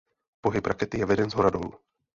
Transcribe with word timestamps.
Pohyb 0.41 0.65
rakety 0.65 0.97
je 0.97 1.05
veden 1.05 1.29
shora 1.29 1.49
dolů. 1.49 1.73